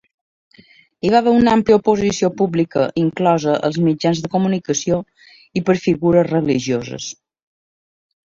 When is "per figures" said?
5.69-6.31